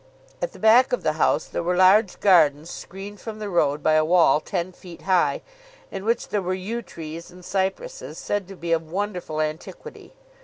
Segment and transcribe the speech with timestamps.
[0.41, 3.93] At the back of the house there were large gardens screened from the road by
[3.93, 5.43] a wall ten feet high,
[5.91, 10.13] in which there were yew trees and cypresses said to be of wonderful antiquity.